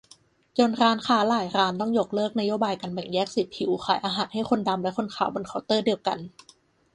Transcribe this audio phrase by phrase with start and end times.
[0.57, 6.17] จนร้านค้าหลายร้านต้องยกเลิกนโยบายการแบ่งแยกสีผิว ขายอาหารให้คนดำและคนขาวบนเคาน์เตอร์เดียวกัน